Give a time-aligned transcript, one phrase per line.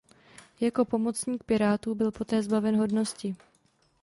[0.59, 3.35] Jako pomocník pirátů byl poté zbaven hodnosti.